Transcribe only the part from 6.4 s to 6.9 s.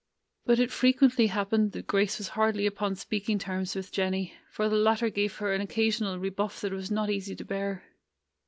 that was